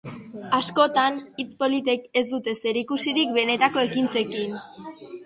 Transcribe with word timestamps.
Askotan, 0.59 1.19
hitz 1.43 1.51
politek 1.59 2.07
ez 2.21 2.23
dute 2.31 2.55
zerikusirik 2.63 3.37
benetako 3.37 3.85
ekintzekin. 3.91 4.57